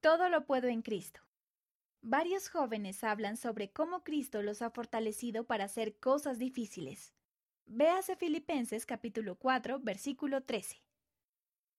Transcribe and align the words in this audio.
Todo 0.00 0.28
lo 0.28 0.46
puedo 0.46 0.68
en 0.68 0.82
Cristo. 0.82 1.20
Varios 2.02 2.48
jóvenes 2.48 3.02
hablan 3.02 3.36
sobre 3.36 3.72
cómo 3.72 4.04
Cristo 4.04 4.42
los 4.42 4.62
ha 4.62 4.70
fortalecido 4.70 5.44
para 5.44 5.64
hacer 5.64 5.98
cosas 5.98 6.38
difíciles. 6.38 7.12
Véase 7.66 8.14
Filipenses 8.14 8.86
capítulo 8.86 9.34
4, 9.34 9.80
versículo 9.80 10.44
13. 10.44 10.80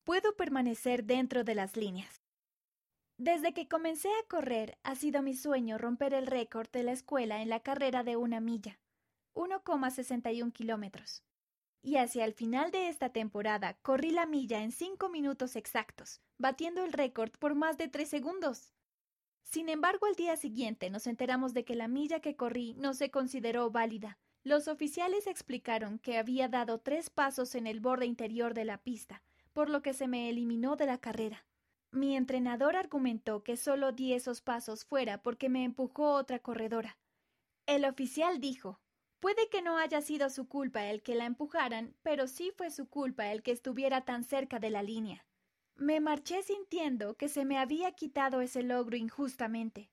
Puedo 0.03 0.35
permanecer 0.35 1.05
dentro 1.05 1.45
de 1.45 1.55
las 1.55 1.77
líneas. 1.77 2.21
Desde 3.17 3.53
que 3.53 3.69
comencé 3.69 4.09
a 4.09 4.27
correr, 4.27 4.77
ha 4.83 4.95
sido 4.95 5.21
mi 5.21 5.33
sueño 5.33 5.77
romper 5.77 6.13
el 6.13 6.27
récord 6.27 6.69
de 6.71 6.83
la 6.83 6.91
escuela 6.91 7.41
en 7.41 7.47
la 7.47 7.61
carrera 7.61 8.03
de 8.03 8.17
una 8.17 8.41
milla, 8.41 8.79
1,61 9.33 10.51
kilómetros. 10.51 11.23
Y 11.81 11.95
hacia 11.95 12.25
el 12.25 12.33
final 12.33 12.71
de 12.71 12.89
esta 12.89 13.09
temporada 13.09 13.77
corrí 13.81 14.11
la 14.11 14.25
milla 14.25 14.61
en 14.61 14.71
cinco 14.71 15.09
minutos 15.09 15.55
exactos, 15.55 16.21
batiendo 16.37 16.83
el 16.83 16.91
récord 16.91 17.31
por 17.31 17.55
más 17.55 17.77
de 17.77 17.87
tres 17.87 18.09
segundos. 18.09 18.73
Sin 19.43 19.69
embargo, 19.69 20.05
al 20.05 20.15
día 20.15 20.35
siguiente 20.35 20.89
nos 20.89 21.07
enteramos 21.07 21.53
de 21.53 21.65
que 21.65 21.75
la 21.75 21.87
milla 21.87 22.19
que 22.19 22.35
corrí 22.35 22.75
no 22.75 22.93
se 22.93 23.09
consideró 23.09 23.71
válida. 23.71 24.19
Los 24.43 24.67
oficiales 24.67 25.25
explicaron 25.25 25.99
que 25.99 26.17
había 26.17 26.47
dado 26.47 26.79
tres 26.79 27.09
pasos 27.09 27.55
en 27.55 27.65
el 27.65 27.79
borde 27.79 28.05
interior 28.05 28.53
de 28.53 28.65
la 28.65 28.77
pista, 28.77 29.23
por 29.53 29.69
lo 29.69 29.81
que 29.81 29.93
se 29.93 30.07
me 30.07 30.29
eliminó 30.29 30.75
de 30.75 30.85
la 30.85 30.97
carrera. 30.97 31.45
Mi 31.91 32.15
entrenador 32.15 32.75
argumentó 32.75 33.43
que 33.43 33.57
solo 33.57 33.91
di 33.91 34.13
esos 34.13 34.41
pasos 34.41 34.85
fuera 34.85 35.21
porque 35.21 35.49
me 35.49 35.63
empujó 35.63 36.11
otra 36.13 36.39
corredora. 36.39 36.97
El 37.65 37.85
oficial 37.85 38.39
dijo 38.39 38.79
Puede 39.19 39.49
que 39.49 39.61
no 39.61 39.77
haya 39.77 40.01
sido 40.01 40.29
su 40.29 40.47
culpa 40.47 40.85
el 40.85 41.01
que 41.01 41.15
la 41.15 41.25
empujaran, 41.25 41.95
pero 42.03 42.27
sí 42.27 42.51
fue 42.55 42.71
su 42.71 42.87
culpa 42.87 43.31
el 43.31 43.43
que 43.43 43.51
estuviera 43.51 44.05
tan 44.05 44.23
cerca 44.23 44.59
de 44.59 44.69
la 44.69 44.81
línea. 44.81 45.25
Me 45.75 45.99
marché 45.99 46.41
sintiendo 46.43 47.15
que 47.15 47.27
se 47.27 47.45
me 47.45 47.57
había 47.57 47.91
quitado 47.91 48.41
ese 48.41 48.63
logro 48.63 48.95
injustamente. 48.95 49.89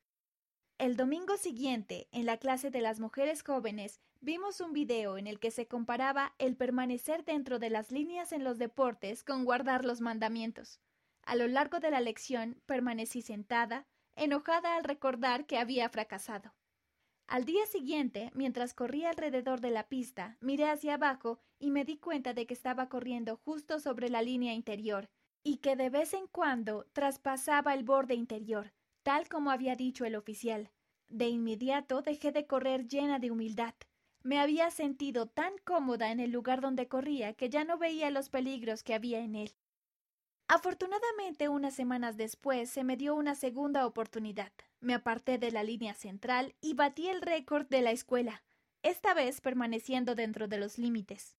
El 0.79 0.97
domingo 0.97 1.37
siguiente, 1.37 2.09
en 2.13 2.27
la 2.27 2.37
clase 2.37 2.71
de 2.71 2.81
las 2.81 3.01
mujeres 3.01 3.43
jóvenes, 3.43 4.01
vimos 4.21 4.61
un 4.61 4.73
video 4.73 5.17
en 5.17 5.27
el 5.27 5.41
que 5.41 5.51
se 5.51 5.67
comparaba 5.67 6.35
el 6.39 6.57
permanecer 6.57 7.25
dentro 7.25 7.59
de 7.59 7.71
las 7.71 7.91
líneas 7.91 8.33
en 8.33 8.45
los 8.45 8.59
deportes 8.59 9.25
con 9.25 9.45
guardar 9.45 9.85
los 9.85 10.01
mandamientos. 10.01 10.81
A 11.23 11.35
lo 11.35 11.49
largo 11.49 11.81
de 11.81 11.91
la 11.91 12.01
lección 12.01 12.61
permanecí 12.67 13.23
sentada, 13.23 13.87
enojada 14.15 14.77
al 14.77 14.85
recordar 14.85 15.47
que 15.47 15.59
había 15.59 15.89
fracasado. 15.89 16.55
Al 17.29 17.45
día 17.45 17.67
siguiente, 17.67 18.31
mientras 18.35 18.73
corría 18.73 19.11
alrededor 19.11 19.61
de 19.61 19.71
la 19.71 19.89
pista, 19.89 20.37
miré 20.41 20.71
hacia 20.71 20.95
abajo 20.95 21.41
y 21.59 21.73
me 21.73 21.85
di 21.85 21.97
cuenta 21.99 22.35
de 22.35 22.47
que 22.47 22.55
estaba 22.55 22.89
corriendo 22.89 23.37
justo 23.45 23.81
sobre 23.81 24.09
la 24.09 24.23
línea 24.23 24.55
interior, 24.55 25.11
y 25.43 25.57
que 25.57 25.75
de 25.75 25.91
vez 25.91 26.15
en 26.15 26.29
cuando 26.29 26.87
traspasaba 26.93 27.75
el 27.75 27.83
borde 27.83 28.15
interior, 28.15 28.73
tal 29.03 29.29
como 29.29 29.51
había 29.51 29.75
dicho 29.75 30.05
el 30.05 30.15
oficial. 30.15 30.71
De 31.09 31.29
inmediato 31.29 32.03
dejé 32.03 32.31
de 32.31 32.47
correr 32.47 32.87
llena 32.87 33.19
de 33.19 33.33
humildad. 33.33 33.75
Me 34.23 34.39
había 34.39 34.71
sentido 34.71 35.27
tan 35.27 35.53
cómoda 35.65 36.13
en 36.13 36.21
el 36.21 36.31
lugar 36.31 36.61
donde 36.61 36.89
corría 36.89 37.35
que 37.35 37.49
ya 37.49 37.65
no 37.65 37.77
veía 37.77 38.11
los 38.11 38.29
peligros 38.29 38.83
que 38.83 38.95
había 38.95 39.21
en 39.21 39.35
él. 39.35 39.57
Afortunadamente, 40.49 41.49
unas 41.49 41.75
semanas 41.75 42.17
después 42.17 42.71
se 42.71 42.85
me 42.85 42.97
dio 42.97 43.17
una 43.17 43.35
segunda 43.35 43.85
oportunidad. 43.85 44.53
Me 44.87 44.95
aparté 44.95 45.37
de 45.37 45.51
la 45.51 45.65
línea 45.65 45.95
central 45.95 46.55
y 46.61 46.75
batí 46.75 47.09
el 47.09 47.21
récord 47.21 47.67
de 47.67 47.83
la 47.83 47.91
escuela, 47.91 48.45
esta 48.85 49.15
vez 49.15 49.41
permaneciendo 49.41 50.15
dentro 50.15 50.47
de 50.47 50.59
los 50.59 50.79
límites. 50.79 51.35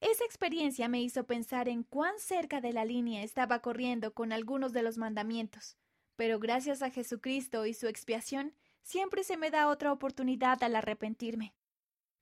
Esa 0.00 0.24
experiencia 0.24 0.88
me 0.88 1.02
hizo 1.02 1.26
pensar 1.26 1.68
en 1.68 1.82
cuán 1.82 2.18
cerca 2.18 2.62
de 2.62 2.72
la 2.72 2.86
línea 2.86 3.22
estaba 3.22 3.58
corriendo 3.58 4.14
con 4.14 4.32
algunos 4.32 4.72
de 4.72 4.82
los 4.82 4.96
mandamientos, 4.96 5.76
pero 6.16 6.38
gracias 6.38 6.80
a 6.80 6.88
Jesucristo 6.88 7.66
y 7.66 7.74
su 7.74 7.88
expiación, 7.88 8.54
siempre 8.80 9.22
se 9.22 9.36
me 9.36 9.50
da 9.50 9.68
otra 9.68 9.92
oportunidad 9.92 10.62
al 10.62 10.76
arrepentirme. 10.76 11.52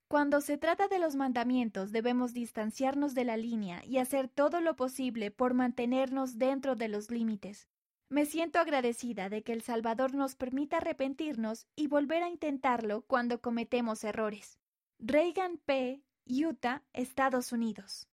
Cuando 0.08 0.40
se 0.40 0.58
trata 0.58 0.88
de 0.88 0.98
los 0.98 1.14
mandamientos 1.14 1.92
debemos 1.92 2.34
distanciarnos 2.34 3.14
de 3.14 3.22
la 3.22 3.36
línea 3.36 3.84
y 3.84 3.98
hacer 3.98 4.26
todo 4.26 4.60
lo 4.60 4.74
posible 4.74 5.30
por 5.30 5.54
mantenernos 5.54 6.38
dentro 6.38 6.74
de 6.74 6.88
los 6.88 7.08
límites. 7.12 7.68
Me 8.08 8.26
siento 8.26 8.58
agradecida 8.58 9.28
de 9.28 9.42
que 9.42 9.52
el 9.52 9.62
Salvador 9.62 10.14
nos 10.14 10.36
permita 10.36 10.76
arrepentirnos 10.76 11.66
y 11.74 11.86
volver 11.88 12.22
a 12.22 12.28
intentarlo 12.28 13.02
cuando 13.02 13.40
cometemos 13.40 14.04
errores. 14.04 14.58
Reagan 14.98 15.58
P., 15.58 16.02
Utah, 16.26 16.82
Estados 16.92 17.52
Unidos. 17.52 18.02